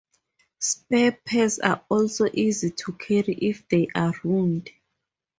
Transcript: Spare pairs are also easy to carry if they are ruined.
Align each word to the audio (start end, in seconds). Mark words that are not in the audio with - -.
Spare 0.57 1.11
pairs 1.11 1.59
are 1.59 1.85
also 1.87 2.25
easy 2.33 2.71
to 2.71 2.91
carry 2.93 3.35
if 3.35 3.69
they 3.69 3.87
are 3.93 4.11
ruined. 4.23 4.67